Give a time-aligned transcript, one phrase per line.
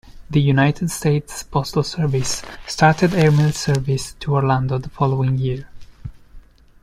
[0.31, 5.67] The United States Postal Service started airmail service to Orlando the following year.